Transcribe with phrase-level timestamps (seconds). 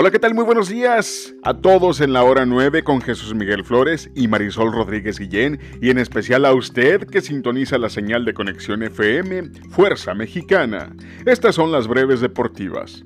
[0.00, 0.32] Hola, ¿qué tal?
[0.32, 4.72] Muy buenos días a todos en la hora 9 con Jesús Miguel Flores y Marisol
[4.72, 10.14] Rodríguez Guillén y en especial a usted que sintoniza la señal de conexión FM Fuerza
[10.14, 10.94] Mexicana.
[11.26, 13.04] Estas son las breves deportivas.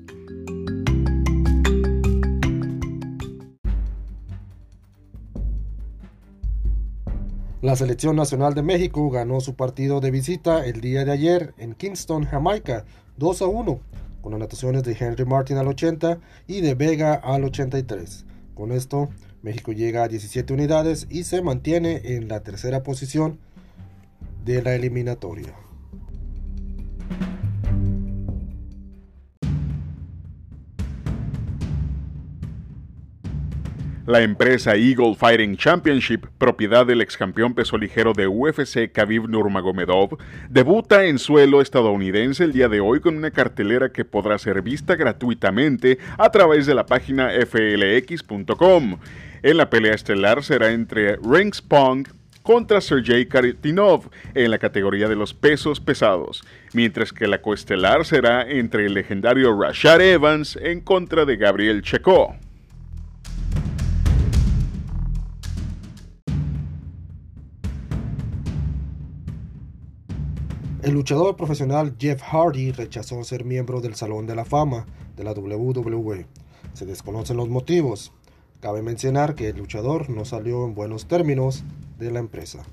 [7.63, 11.73] La Selección Nacional de México ganó su partido de visita el día de ayer en
[11.73, 12.85] Kingston, Jamaica,
[13.17, 13.79] 2 a 1
[14.23, 18.25] con anotaciones de Henry Martin al 80 y de Vega al 83.
[18.55, 19.09] Con esto,
[19.43, 23.37] México llega a 17 unidades y se mantiene en la tercera posición
[24.45, 25.53] de la eliminatoria.
[34.05, 40.17] La empresa Eagle Fighting Championship, propiedad del ex campeón peso ligero de UFC Khabib Nurmagomedov,
[40.49, 44.97] debuta en suelo estadounidense el día de hoy con una cartelera que podrá ser vista
[44.97, 48.97] gratuitamente a través de la página flx.com.
[49.41, 52.05] En la pelea estelar será entre Rings Pong
[52.41, 58.49] contra Sergey Karitinov en la categoría de los pesos pesados, mientras que la coestelar será
[58.49, 62.35] entre el legendario Rashad Evans en contra de Gabriel Checo.
[70.83, 75.31] El luchador profesional Jeff Hardy rechazó ser miembro del Salón de la Fama de la
[75.31, 76.27] WWE.
[76.73, 78.11] Se desconocen los motivos.
[78.59, 81.63] Cabe mencionar que el luchador no salió en buenos términos
[81.99, 82.63] de la empresa.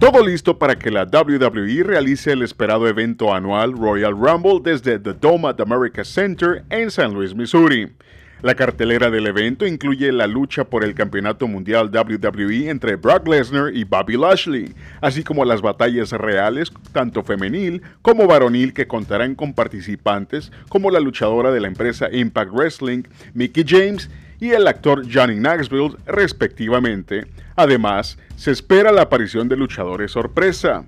[0.00, 5.12] Todo listo para que la WWE realice el esperado evento anual Royal Rumble desde The
[5.12, 7.92] Dome at America Center en San Luis, Missouri.
[8.42, 13.74] La cartelera del evento incluye la lucha por el campeonato mundial WWE entre Brock Lesnar
[13.74, 19.54] y Bobby Lashley, así como las batallas reales, tanto femenil como varonil, que contarán con
[19.54, 25.36] participantes como la luchadora de la empresa Impact Wrestling, Mickey James, y el actor Johnny
[25.36, 27.26] Knoxville, respectivamente.
[27.56, 30.84] Además, se espera la aparición de luchadores sorpresa.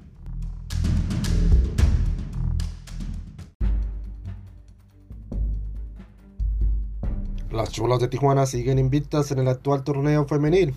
[7.51, 10.75] Las Cholas de Tijuana siguen invictas en el actual torneo femenil,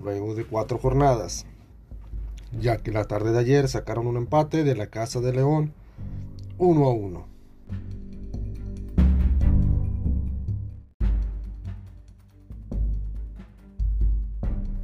[0.00, 1.44] luego de cuatro jornadas,
[2.60, 5.74] ya que la tarde de ayer sacaron un empate de la Casa de León
[6.58, 7.26] 1 a 1.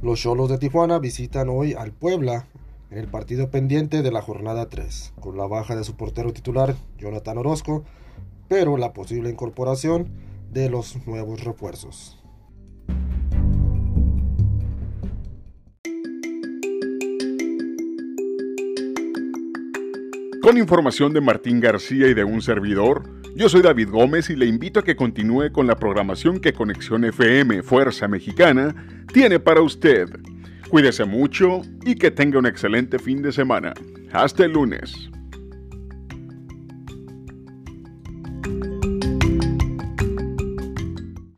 [0.01, 2.45] Los Cholos de Tijuana visitan hoy al Puebla
[2.89, 6.75] en el partido pendiente de la jornada 3, con la baja de su portero titular
[6.97, 7.85] Jonathan Orozco,
[8.49, 10.09] pero la posible incorporación
[10.51, 12.17] de los nuevos refuerzos.
[20.41, 23.03] Con información de Martín García y de un servidor,
[23.35, 27.05] yo soy David Gómez y le invito a que continúe con la programación que Conexión
[27.05, 28.75] FM Fuerza Mexicana
[29.13, 30.09] tiene para usted.
[30.69, 33.73] Cuídese mucho y que tenga un excelente fin de semana.
[34.11, 35.11] Hasta el lunes.